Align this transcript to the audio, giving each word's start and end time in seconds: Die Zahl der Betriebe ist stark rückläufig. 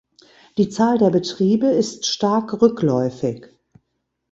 Die 0.57 0.69
Zahl 0.69 0.97
der 0.97 1.11
Betriebe 1.11 1.67
ist 1.67 2.07
stark 2.07 2.59
rückläufig. 2.59 3.45